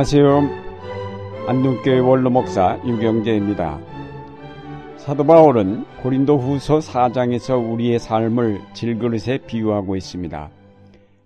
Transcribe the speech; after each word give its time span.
안녕하세요. 0.00 1.46
안동교회 1.46 1.98
원로 1.98 2.30
목사 2.30 2.80
유경재입니다. 2.86 3.78
사도 4.96 5.26
바울은 5.26 5.84
고린도 6.02 6.38
후서 6.38 6.78
4장에서 6.78 7.70
우리의 7.70 7.98
삶을 7.98 8.62
질그릇에 8.72 9.40
비유하고 9.46 9.96
있습니다. 9.96 10.50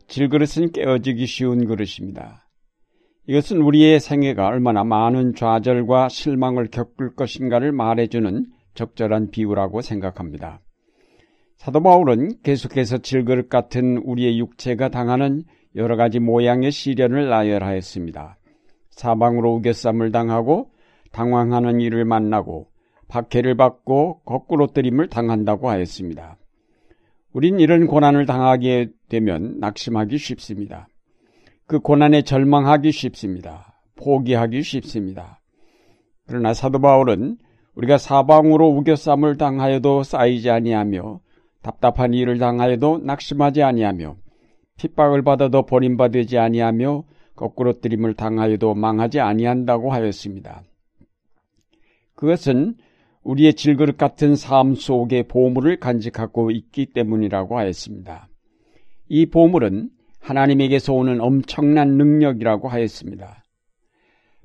질그릇은 0.09 0.73
깨어지기 0.73 1.25
쉬운 1.27 1.67
그릇입니다. 1.69 2.49
이것은 3.29 3.63
우리의 3.63 4.01
생애가 4.01 4.45
얼마나 4.45 4.83
많은 4.83 5.37
좌절과 5.37 6.09
실망을 6.09 6.67
겪을 6.69 7.15
것인가를 7.15 7.71
말해주는 7.71 8.45
적절한 8.75 9.31
비유라고 9.31 9.83
생각합니다. 9.83 10.59
사도 11.59 11.81
바울은 11.81 12.43
계속해서 12.43 12.99
질그릇 12.99 13.49
같은 13.49 13.99
우리의 13.99 14.41
육체가 14.41 14.89
당하는 14.89 15.45
여러 15.77 15.95
가지 15.95 16.19
모양의 16.19 16.73
시련을 16.73 17.29
나열하였습니다. 17.29 18.39
사방으로 18.95 19.55
우겨쌈을 19.57 20.13
당하고 20.13 20.71
당황하는 21.13 21.81
일을 21.81 22.05
만나고 22.05 22.69
박해를 23.09 23.57
받고 23.57 24.21
거꾸로 24.25 24.69
뜨림을 24.69 25.09
당한다고 25.09 25.69
하였습니다. 25.69 26.37
우린 27.33 27.59
이런 27.59 27.87
고난을 27.87 28.27
당하게 28.27 28.89
되면 29.09 29.59
낙심하기 29.59 30.17
쉽습니다. 30.19 30.89
그 31.67 31.81
고난에 31.81 32.23
절망하기 32.23 32.93
쉽습니다. 32.93 33.81
포기하기 33.97 34.63
쉽습니다. 34.63 35.41
그러나 36.27 36.55
사도 36.55 36.81
바울은 36.81 37.39
우리가 37.75 37.99
사방으로 37.99 38.69
우겨쌈을 38.69 39.37
당하여도 39.37 40.05
쌓이지 40.05 40.51
아니하며 40.51 41.21
답답한 41.63 42.15
일을 42.15 42.39
당하여도 42.39 42.99
낙심하지 42.99 43.63
아니하며 43.63 44.17
핍박을 44.79 45.23
받아도 45.23 45.67
버림받지 45.67 46.39
아니하며 46.39 47.05
거꾸로 47.35 47.81
뜨림을 47.81 48.15
당하여도 48.15 48.75
망하지 48.75 49.21
아니한다고 49.21 49.93
하였습니다. 49.93 50.63
그것은 52.15 52.77
우리의 53.23 53.55
질그릇 53.55 53.97
같은 53.97 54.37
삶 54.37 54.75
속의 54.75 55.25
보물을 55.29 55.81
간직하고 55.81 56.51
있기 56.51 56.87
때문이라고 56.87 57.59
하였습니다. 57.59 58.29
이 59.09 59.27
보물은 59.27 59.91
하나님에게서 60.21 60.93
오는 60.93 61.21
엄청난 61.21 61.97
능력이라고 61.97 62.69
하였습니다. 62.69 63.45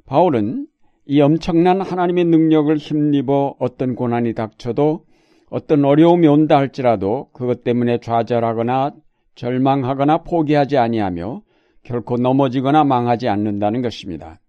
바울은 0.06 0.68
이 1.06 1.22
엄청난 1.22 1.82
하나님의 1.82 2.26
능력을 2.26 2.76
힘입어 2.78 3.56
어떤 3.60 3.96
고난이 3.96 4.34
닥쳐도 4.34 5.06
어떤 5.50 5.86
어려움이 5.86 6.28
온다 6.28 6.58
할지라도 6.58 7.30
그것 7.34 7.64
때문에 7.64 8.00
좌절하거나 8.00 8.94
절망하거나 9.36 10.20
포기하지 10.20 10.78
아니하며 10.78 11.42
결코 11.84 12.18
넘어지거나 12.18 12.84
망하지 12.84 13.28
않는다는 13.28 13.82
것입니다. 13.82 14.40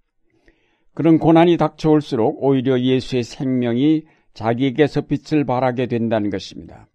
그런 0.95 1.19
고난이 1.19 1.57
닥쳐올수록 1.57 2.43
오히려 2.43 2.79
예수의 2.81 3.23
생명이 3.23 4.03
자기에게서 4.35 5.03
빛을 5.03 5.45
발하게 5.45 5.87
된다는 5.87 6.31
것입니다. 6.31 6.89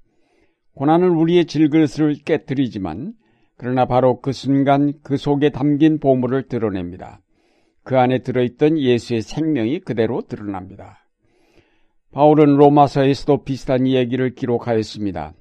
고난은 0.76 1.10
우리의 1.10 1.46
질그릇을 1.46 2.16
깨뜨리지만 2.26 3.14
그러나 3.58 3.86
바로 3.86 4.20
그 4.20 4.34
순간 4.34 4.94
그 5.04 5.18
속에 5.18 5.50
담긴 5.50 6.00
보물을 6.00 6.48
드러냅니다. 6.48 7.22
그 7.84 7.98
안에 7.98 8.20
들어있던 8.20 8.78
예수의 8.78 9.22
생명이 9.22 9.80
그대로 9.80 10.22
드러납니다. 10.22 11.00
바울은 12.12 12.56
로마서에서도 12.56 13.44
비슷한 13.44 13.88
얘기를 13.88 14.34
기록하였습니다. 14.36 15.34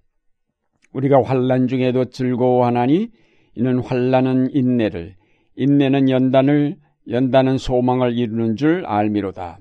우리가 0.93 1.23
환란 1.23 1.67
중에도 1.67 2.05
즐거워하나니 2.07 3.11
이는 3.57 3.79
환란은 3.79 4.51
인내를 4.53 5.15
인내는 5.57 6.11
연단을 6.11 6.77
연단은 7.09 7.59
소망을 7.59 8.17
이루는 8.17 8.57
줄 8.57 8.85
알미로다. 8.87 9.59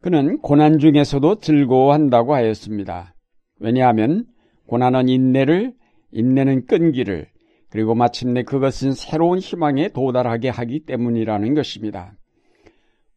그는 0.00 0.38
고난 0.38 0.78
중에서도 0.78 1.40
즐거워한다고 1.40 2.34
하였습니다. 2.34 3.14
왜냐하면 3.58 4.26
고난은 4.66 5.08
인내를 5.08 5.72
인내는 6.12 6.66
끈기를 6.66 7.26
그리고 7.70 7.94
마침내 7.94 8.42
그것은 8.44 8.92
새로운 8.92 9.38
희망에 9.38 9.88
도달하게 9.88 10.48
하기 10.48 10.80
때문이라는 10.86 11.54
것입니다. 11.54 12.14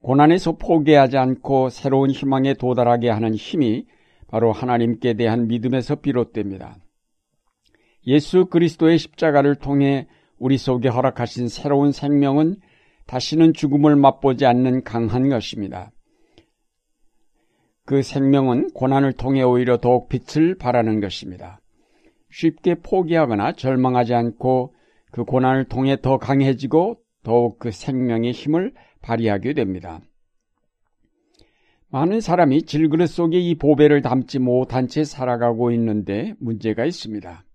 고난에서 0.02 0.54
포기하지 0.58 1.18
않고 1.18 1.70
새로운 1.70 2.10
희망에 2.10 2.54
도달하게 2.54 3.10
하는 3.10 3.36
힘이 3.36 3.86
바로 4.28 4.52
하나님께 4.52 5.14
대한 5.14 5.48
믿음에서 5.48 5.96
비롯됩니다. 5.96 6.78
예수 8.08 8.46
그리스도의 8.46 8.98
십자가를 8.98 9.56
통해 9.56 10.08
우리 10.40 10.58
속에 10.58 10.88
허락하신 10.88 11.50
새로운 11.50 11.92
생명은 11.92 12.56
다시는 13.06 13.54
죽음을 13.54 13.96
맛보지 13.96 14.46
않는 14.46 14.84
강한 14.84 15.30
것입니다. 15.30 15.92
그 17.86 18.02
생명은 18.02 18.72
고난을 18.72 19.14
통해 19.14 19.44
오히려 19.44 19.78
더욱 19.78 20.10
빛을 20.10 20.56
발하는 20.58 21.00
것입니다. 21.00 21.62
쉽게 22.30 22.76
포기하거나 22.76 23.54
절망하지 23.54 24.14
않고 24.14 24.74
그 25.12 25.24
고난을 25.24 25.66
통해 25.66 25.98
더 26.02 26.18
강해지고 26.18 26.98
더욱 27.24 27.60
그 27.60 27.72
생명의 27.72 28.32
힘을 28.32 28.74
발휘하게 29.02 29.54
됩니다. 29.54 30.02
많은 31.90 32.20
사람이 32.20 32.64
질그릇 32.64 33.10
속에 33.10 33.40
이 33.40 33.56
보배를 33.56 34.02
담지 34.02 34.40
못한 34.40 34.88
채 34.88 35.06
살아가고 35.06 35.72
있는데 35.72 36.34
문제가 36.40 36.86
있습니다. 36.86 37.47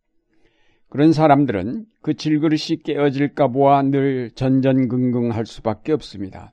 그런 0.92 1.14
사람들은 1.14 1.86
그 2.02 2.12
질그릇이 2.12 2.82
깨어질까 2.84 3.48
보아 3.48 3.80
늘 3.80 4.30
전전긍긍할 4.34 5.46
수밖에 5.46 5.90
없습니다. 5.94 6.52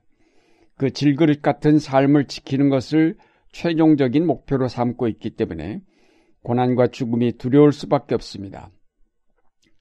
그 0.78 0.90
질그릇 0.90 1.42
같은 1.42 1.78
삶을 1.78 2.24
지키는 2.24 2.70
것을 2.70 3.16
최종적인 3.52 4.26
목표로 4.26 4.68
삼고 4.68 5.08
있기 5.08 5.36
때문에 5.36 5.82
고난과 6.42 6.86
죽음이 6.86 7.32
두려울 7.36 7.70
수밖에 7.70 8.14
없습니다. 8.14 8.70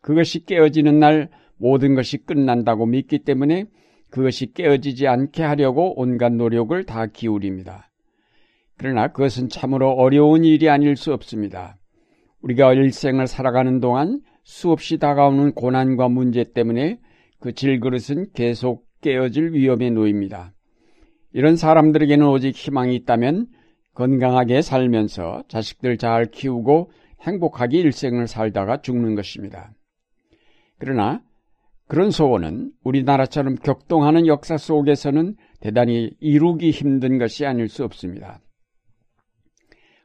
그것이 0.02 0.44
깨어지는 0.44 1.00
날 1.00 1.30
모든 1.58 1.96
것이 1.96 2.18
끝난다고 2.18 2.86
믿기 2.86 3.20
때문에 3.20 3.64
그것이 4.09 4.52
깨어지지 4.52 5.08
않게 5.08 5.41
하려고 5.41 5.97
온갖 5.97 6.34
노력을 6.34 6.84
다 6.84 7.06
기울입니다. 7.06 7.90
그러나 8.78 9.08
그것은 9.08 9.47
참으로 9.47 9.91
어려운 9.91 10.44
일이 10.44 10.68
아닐 10.68 10.97
수 10.97 11.14
없습니다. 11.14 11.78
우리가 12.41 12.74
일생을 12.74 13.26
살아가는 13.26 13.80
동안 13.80 14.20
수없이 14.44 14.98
다가오는 14.98 15.54
고난과 15.54 16.10
문제 16.10 16.44
때문에 16.44 17.00
그 17.40 17.54
질그릇은 17.54 18.32
계속 18.34 18.86
깨어질 19.02 19.54
위험에 19.54 19.90
놓입니다. 19.90 20.54
이런 21.32 21.56
사람들에게는 21.56 22.28
오직 22.28 22.56
희망이 22.56 22.96
있다면 22.96 23.48
건강하게 23.94 24.62
살면서 24.62 25.44
자식들 25.48 25.98
잘 25.98 26.26
키우고 26.26 26.92
행복하게 27.22 27.80
일생을 27.80 28.28
살다가 28.28 28.82
죽는 28.82 29.16
것입니다. 29.16 29.74
그러나 30.78 31.22
그런 31.88 32.12
소원은 32.12 32.72
우리나라처럼 32.84 33.56
격동하는 33.56 34.28
역사 34.28 34.58
속에서는 34.58 35.36
대단히 35.60 36.12
이루기 36.20 36.72
힘든 36.72 37.18
것이 37.18 37.46
아닐 37.46 37.68
수 37.68 37.84
없습니다. 37.84 38.40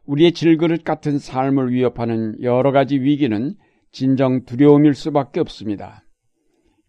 우리의 0.07 0.33
질그릇 0.33 0.85
같은 0.85 1.19
삶을 1.19 1.73
위협하는 1.73 2.43
여러 2.43 2.73
가지 2.73 2.99
위기는 3.01 3.55
진정 3.95 4.45
두려움일 4.45 4.95
수밖에 4.95 5.39
없습니다. 5.39 6.03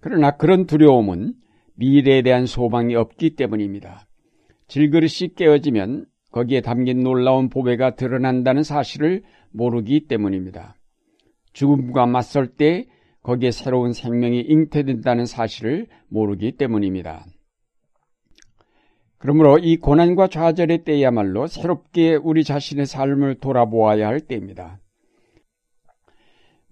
그러나 0.01 0.31
그런 0.31 0.65
두려움은 0.65 1.35
미래에 1.75 2.23
대한 2.23 2.47
소망이 2.47 2.95
없기 2.95 3.35
때문입니다. 3.35 4.07
질그릇이 4.67 5.35
깨어지면 5.35 6.07
거기에 6.31 6.61
담긴 6.61 7.03
놀라운 7.03 7.49
보배가 7.49 7.93
드러난다는 7.93 8.63
사실을 8.63 9.21
모르기 9.51 10.07
때문입니다. 10.07 10.75
죽음과 11.53 12.07
맞설 12.07 12.55
때 12.55 12.87
거기에 13.21 13.51
새로운 13.51 13.93
생명이 13.93 14.41
잉태된다는 14.41 15.27
사실을 15.27 15.85
모르기 16.09 16.53
때문입니다. 16.53 17.23
그러므로 19.19 19.59
이 19.59 19.77
고난과 19.77 20.29
좌절의 20.29 20.83
때야말로 20.85 21.45
새롭게 21.45 22.15
우리 22.15 22.43
자신의 22.43 22.87
삶을 22.87 23.35
돌아보아야 23.35 24.07
할 24.07 24.21
때입니다. 24.21 24.79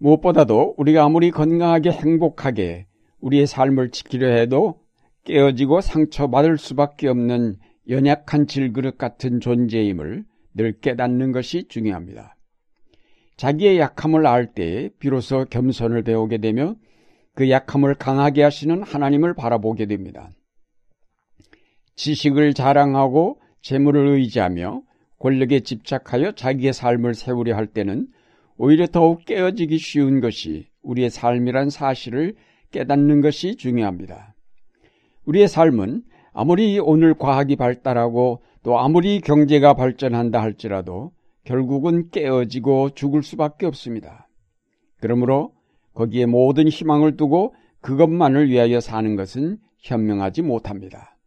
무엇보다도 0.04 0.76
우리가 0.78 1.06
아무리 1.06 1.32
건강하게 1.32 1.92
행복하게 1.92 2.88
우리의 3.22 3.48
삶을 3.48 3.92
지키려 3.92 4.28
해도 4.28 4.82
깨어지고 5.24 5.80
상처받을 5.80 6.58
수밖에 6.58 7.08
없는 7.08 7.56
연약한 7.88 8.46
질그릇 8.46 8.98
같은 8.98 9.40
존재임을 9.40 10.26
늘 10.56 10.80
깨닫는 10.82 11.32
것이 11.32 11.70
중요합니다. 11.70 12.36
자기의 13.38 13.80
약함을 13.80 14.28
알때 14.28 14.90
비로소 15.00 15.46
겸손을 15.46 16.04
배우게 16.04 16.40
되며 16.40 16.76
그 17.34 17.50
약함을 17.50 17.96
강하게 17.96 18.44
하시는 18.44 18.84
하나님을 18.84 19.34
바라보게 19.36 19.86
됩니다. 19.86 20.30
지식을 21.96 22.54
자랑하고 22.54 23.40
재물을 23.62 24.08
의지하며 24.18 24.82
권력에 25.20 25.62
집착하여 25.62 26.34
자기의 26.34 26.74
삶을 26.74 27.14
세우려 27.14 27.56
할 27.56 27.68
때는 27.68 28.08
오히려 28.65 28.88
더욱 28.88 29.25
깨어지기 29.25 29.77
쉬운 29.77 30.21
것이 30.21 30.68
우리의 30.83 31.10
삶이란 31.10 31.69
사실을 31.69 32.33
깨닫는 32.71 33.19
것이 33.19 33.57
중요합니다. 33.57 34.36
우리의 35.25 35.50
삶은 35.50 36.04
아무리 36.31 36.80
오늘 36.80 37.13
과학이 37.13 37.57
발달하고 37.57 38.42
또 38.63 38.80
아무리 38.80 39.19
경제가 39.19 39.74
발전한다 39.74 40.42
할지라도 40.42 41.12
결국은 41.44 42.10
깨어지고 42.10 42.92
죽을 42.92 43.21
수밖에 43.21 43.65
없습니다. 43.65 44.30
그러므로 45.01 45.51
거기에 45.94 46.25
모든 46.25 46.69
희망을 46.69 47.18
두고 47.18 47.54
그것만을 47.81 48.50
위하여 48.50 48.80
사는 48.80 49.18
것은 49.18 49.57
현명하지 49.80 50.42
못합니다. 50.42 51.18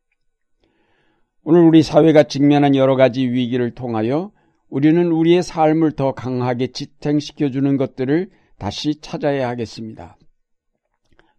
오늘 1.44 1.60
우리 1.60 1.82
사회가 1.82 2.22
직면한 2.22 2.76
여러 2.76 2.96
가지 2.96 3.28
위기를 3.28 3.74
통하여 3.74 4.32
우리는 4.76 5.10
우리의 5.10 5.42
삶을 5.42 5.92
더 5.92 6.12
강하게 6.12 6.66
지탱시켜주는 6.66 7.78
것들을 7.78 8.28
다시 8.58 9.00
찾아야 9.00 9.48
하겠습니다. 9.48 10.18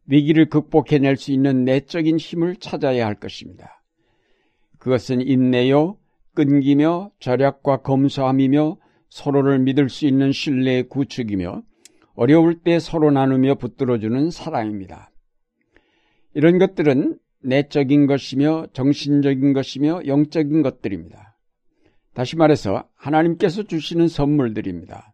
위기를 0.07 0.50
극복해낼 0.50 1.18
수 1.18 1.31
있는 1.31 1.63
내적인 1.63 2.18
힘을 2.18 2.56
찾아야 2.56 3.06
할 3.06 3.13
것입니다. 3.13 3.84
그것은 4.80 5.22
인내요, 5.22 6.00
끈기며 6.34 7.12
절약과 7.19 7.84
검소함이며 7.84 8.78
서로를 9.10 9.60
믿을 9.60 9.88
수 9.89 10.07
있는 10.07 10.31
신뢰의 10.31 10.89
구축이며 10.89 11.62
어려울 12.16 12.63
때 12.63 12.80
서로 12.80 13.12
나누며 13.12 13.56
붙들어주는 13.60 14.31
사랑입니다. 14.31 15.12
이런 16.34 16.57
것들은 16.57 17.19
내적인 17.44 18.07
것이며 18.07 18.66
정신적인 18.74 19.54
것이며 19.54 20.07
영적인 20.07 20.63
것들입니다. 20.63 21.26
다시 22.17 22.35
말해서 22.35 22.83
하나님께서 22.95 23.61
주시는 23.61 24.07
선물들입니다. 24.07 25.13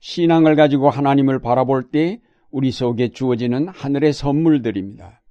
신앙을 0.00 0.54
가지고 0.54 0.90
하나님을 0.90 1.38
바라볼 1.38 1.84
때 1.90 2.20
우리 2.50 2.72
속에 2.72 3.08
주어지는 3.08 3.68
하늘의 3.68 4.12
선물들입니다. 4.12 5.22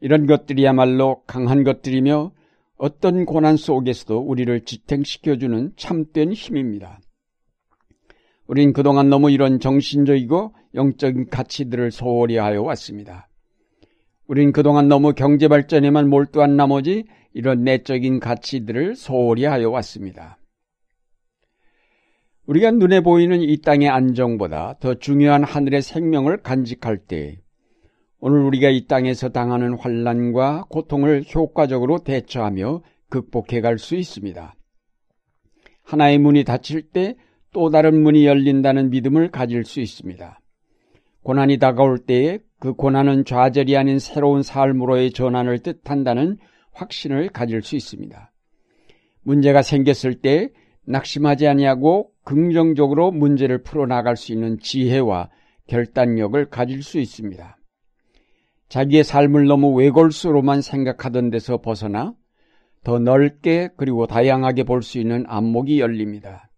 이런 0.00 0.26
것들이야말로 0.26 1.22
강한 1.28 1.62
것들이며 1.62 2.32
어떤 2.76 3.24
고난 3.24 3.56
속에서도 3.56 4.18
우리를 4.18 4.64
지탱시켜주는 4.64 5.74
참된 5.76 6.32
힘입니다. 6.32 6.98
우린 8.48 8.72
그동안 8.72 9.10
너무 9.10 9.30
이런 9.30 9.60
정신적이고 9.60 10.52
영적인 10.74 11.28
가치들을 11.28 11.92
소홀히 11.92 12.36
하여 12.36 12.62
왔습니다. 12.62 13.28
우린 14.30 14.52
그동안 14.52 14.86
너무 14.86 15.12
경제 15.12 15.48
발전에만 15.48 16.08
몰두한 16.08 16.56
나머지 16.56 17.02
이런 17.34 17.64
내적인 17.64 18.20
가치들을 18.20 18.94
소홀히 18.94 19.44
하여 19.44 19.70
왔습니다. 19.70 20.38
우리가 22.46 22.70
눈에 22.70 23.00
보이는 23.00 23.40
이 23.42 23.60
땅의 23.60 23.88
안정보다 23.88 24.76
더 24.78 24.94
중요한 24.94 25.42
하늘의 25.42 25.82
생명을 25.82 26.42
간직할 26.42 26.98
때 26.98 27.40
오늘 28.20 28.38
우리가 28.44 28.68
이 28.70 28.86
땅에서 28.86 29.30
당하는 29.30 29.76
환란과 29.76 30.66
고통을 30.68 31.24
효과적으로 31.34 31.98
대처하며 31.98 32.82
극복해 33.08 33.60
갈 33.60 33.78
수 33.78 33.96
있습니다. 33.96 34.54
하나의 35.82 36.18
문이 36.18 36.44
닫힐 36.44 36.82
때 36.92 37.16
또 37.52 37.68
다른 37.70 38.00
문이 38.00 38.26
열린다는 38.26 38.90
믿음을 38.90 39.32
가질 39.32 39.64
수 39.64 39.80
있습니다. 39.80 40.40
고난이 41.24 41.58
다가올 41.58 41.98
때에 41.98 42.38
그 42.60 42.74
고난은 42.74 43.24
좌절이 43.24 43.76
아닌 43.76 43.98
새로운 43.98 44.42
삶으로의 44.42 45.12
전환을 45.12 45.60
뜻한다는 45.60 46.36
확신을 46.72 47.30
가질 47.30 47.62
수 47.62 47.74
있습니다. 47.74 48.32
문제가 49.22 49.62
생겼을 49.62 50.20
때 50.20 50.50
낙심하지 50.86 51.46
아니하고 51.48 52.10
긍정적으로 52.24 53.12
문제를 53.12 53.62
풀어나갈 53.62 54.16
수 54.16 54.32
있는 54.32 54.58
지혜와 54.58 55.30
결단력을 55.68 56.50
가질 56.50 56.82
수 56.82 56.98
있습니다. 56.98 57.56
자기의 58.68 59.04
삶을 59.04 59.46
너무 59.46 59.72
외골수로만 59.72 60.60
생각하던 60.60 61.30
데서 61.30 61.58
벗어나 61.58 62.14
더 62.84 62.98
넓게 62.98 63.70
그리고 63.76 64.06
다양하게 64.06 64.64
볼 64.64 64.82
수 64.82 64.98
있는 64.98 65.24
안목이 65.26 65.80
열립니다. 65.80 66.50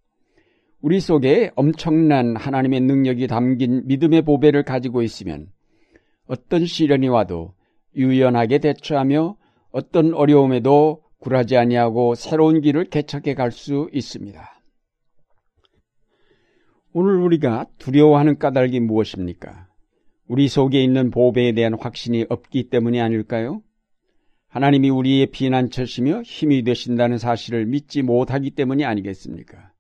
우리 0.81 0.99
속에 0.99 1.53
엄청난 1.55 2.37
하나님의 2.37 2.81
능력이 2.81 3.29
담긴 3.29 3.87
믿음의 3.87 4.23
보배를 4.23 4.65
가지고 4.65 5.03
있으면 5.03 5.47
어떤 6.33 6.65
시련이 6.65 7.09
와도 7.09 7.53
유연하게 7.95 8.61
대처하며 8.61 9.37
어떤 9.71 10.15
어려움에도 10.15 11.03
굴하지 11.19 11.59
아니하고 11.59 12.15
새로운 12.15 12.63
길을 12.63 12.87
개척해 12.87 13.35
갈 13.35 13.51
수 13.51 13.91
있습니다. 13.93 14.41
오늘 16.95 17.17
우리가 17.17 17.67
두려워하는 17.77 18.39
까닭이 18.39 18.81
무엇입니까? 18.81 19.69
우리 20.27 20.49
속에 20.49 20.83
있는 20.83 21.11
보배에 21.11 21.53
대한 21.53 21.75
확신이 21.79 22.25
없기 22.31 22.71
때문이 22.71 22.99
아닐까요? 22.99 23.61
하나님이 24.49 24.89
우리의 24.89 25.27
피난처시며 25.27 26.23
힘이 26.23 26.63
되신다는 26.63 27.19
사실을 27.19 27.67
믿지 27.67 28.01
못하기 28.01 28.53
때문이 28.53 28.87
아니겠습니까? 28.87 29.73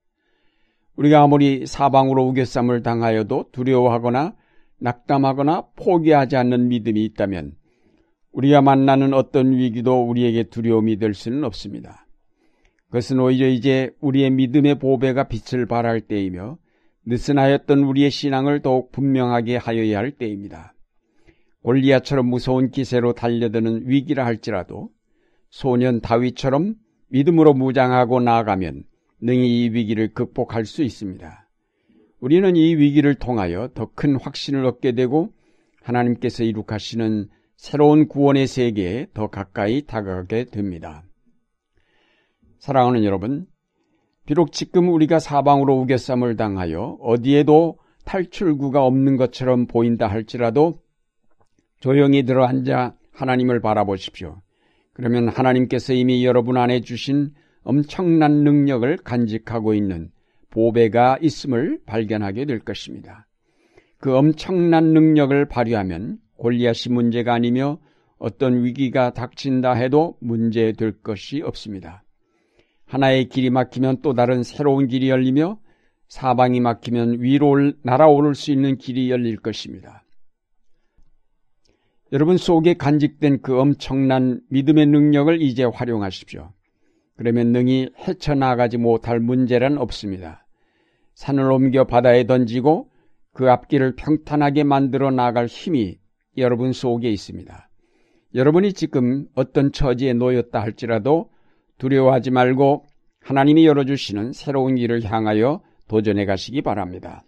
우리가 0.96 1.22
아무리 1.22 1.64
사방으로 1.64 2.24
우겨쌈을 2.26 2.82
당하여도 2.82 3.46
두려워하거나 3.52 4.34
낙담하거나 4.82 5.68
포기하지 5.76 6.36
않는 6.36 6.68
믿음이 6.68 7.04
있다면 7.04 7.52
우리가 8.32 8.62
만나는 8.62 9.14
어떤 9.14 9.52
위기도 9.52 10.02
우리에게 10.02 10.44
두려움이 10.44 10.98
될 10.98 11.14
수는 11.14 11.44
없습니다. 11.44 12.06
그것은 12.86 13.20
오히려 13.20 13.48
이제 13.48 13.90
우리의 14.00 14.30
믿음의 14.30 14.78
보배가 14.78 15.28
빛을 15.28 15.66
발할 15.66 16.00
때이며 16.02 16.58
느슨하였던 17.06 17.84
우리의 17.84 18.10
신앙을 18.10 18.60
더욱 18.60 18.92
분명하게 18.92 19.56
하여야 19.56 19.98
할 19.98 20.10
때입니다. 20.10 20.74
골리아처럼 21.62 22.26
무서운 22.26 22.70
기세로 22.70 23.12
달려드는 23.12 23.88
위기라 23.88 24.26
할지라도 24.26 24.90
소년 25.48 26.00
다윗처럼 26.00 26.74
믿음으로 27.08 27.54
무장하고 27.54 28.20
나아가면 28.20 28.84
능히 29.20 29.64
이 29.64 29.68
위기를 29.70 30.12
극복할 30.12 30.64
수 30.64 30.82
있습니다. 30.82 31.41
우리는 32.22 32.54
이 32.54 32.76
위기를 32.76 33.16
통하여 33.16 33.68
더 33.74 33.90
큰 33.96 34.14
확신을 34.14 34.64
얻게 34.64 34.92
되고 34.92 35.32
하나님께서 35.82 36.44
이룩하시는 36.44 37.28
새로운 37.56 38.06
구원의 38.06 38.46
세계에 38.46 39.08
더 39.12 39.26
가까이 39.26 39.82
다가가게 39.82 40.44
됩니다. 40.44 41.02
사랑하는 42.60 43.02
여러분, 43.02 43.46
비록 44.24 44.52
지금 44.52 44.88
우리가 44.90 45.18
사방으로 45.18 45.80
우겨쌈을 45.80 46.36
당하여 46.36 46.96
어디에도 47.00 47.78
탈출구가 48.04 48.84
없는 48.84 49.16
것처럼 49.16 49.66
보인다 49.66 50.06
할지라도 50.06 50.74
조용히 51.80 52.22
들어앉아 52.22 52.94
하나님을 53.12 53.60
바라보십시오. 53.60 54.40
그러면 54.92 55.26
하나님께서 55.26 55.92
이미 55.92 56.24
여러분 56.24 56.56
안에 56.56 56.82
주신 56.82 57.32
엄청난 57.64 58.44
능력을 58.44 58.96
간직하고 58.98 59.74
있는 59.74 60.12
보배가 60.52 61.18
있음을 61.20 61.80
발견하게 61.84 62.44
될 62.44 62.60
것입니다. 62.60 63.26
그 63.98 64.16
엄청난 64.16 64.92
능력을 64.92 65.46
발휘하면 65.46 66.18
골리앗이 66.36 66.92
문제가 66.92 67.34
아니며 67.34 67.78
어떤 68.18 68.62
위기가 68.62 69.12
닥친다 69.12 69.72
해도 69.72 70.16
문제될 70.20 71.00
것이 71.02 71.42
없습니다. 71.42 72.04
하나의 72.86 73.28
길이 73.28 73.50
막히면 73.50 74.02
또 74.02 74.12
다른 74.12 74.42
새로운 74.42 74.86
길이 74.86 75.08
열리며 75.08 75.58
사방이 76.08 76.60
막히면 76.60 77.22
위로 77.22 77.72
날아오를 77.82 78.34
수 78.34 78.52
있는 78.52 78.76
길이 78.76 79.10
열릴 79.10 79.38
것입니다. 79.38 80.04
여러분 82.12 82.36
속에 82.36 82.74
간직된 82.74 83.40
그 83.40 83.58
엄청난 83.58 84.42
믿음의 84.50 84.86
능력을 84.86 85.40
이제 85.40 85.64
활용하십시오. 85.64 86.52
그러면 87.16 87.52
능히 87.52 87.88
헤쳐나가지 87.98 88.76
못할 88.76 89.20
문제란 89.20 89.78
없습니다. 89.78 90.41
산을 91.14 91.50
옮겨 91.50 91.84
바다에 91.84 92.24
던지고 92.24 92.90
그 93.32 93.50
앞길을 93.50 93.96
평탄하게 93.96 94.64
만들어 94.64 95.10
나갈 95.10 95.46
힘이 95.46 95.98
여러분 96.36 96.72
속에 96.72 97.10
있습니다. 97.10 97.68
여러분이 98.34 98.72
지금 98.72 99.26
어떤 99.34 99.72
처지에 99.72 100.14
놓였다 100.14 100.60
할지라도 100.60 101.30
두려워하지 101.78 102.30
말고 102.30 102.86
하나님이 103.20 103.66
열어주시는 103.66 104.32
새로운 104.32 104.76
길을 104.76 105.04
향하여 105.04 105.62
도전해 105.88 106.24
가시기 106.24 106.62
바랍니다. 106.62 107.24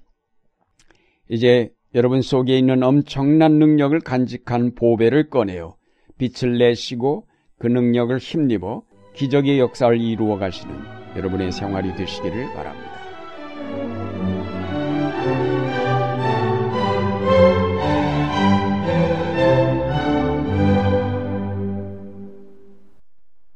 이제 1.29 1.71
여러분 1.95 2.23
속에 2.23 2.59
있는 2.59 2.83
엄청난 2.83 3.59
능력을 3.59 3.99
간직한 4.01 4.75
보배를 4.75 5.29
꺼내어 5.29 5.77
빛을 6.19 6.59
내시고 6.59 7.27
그 7.59 7.67
능력을 7.67 8.17
힘입어 8.19 8.83
기적의 9.15 9.59
역사를 9.61 9.99
이루어 9.99 10.39
가시는 10.39 10.75
여러분의 11.17 11.53
생활이 11.53 11.95
되시기를 11.95 12.53
바랍니다. 12.53 12.94
thank 15.25 15.53
you 15.53 15.64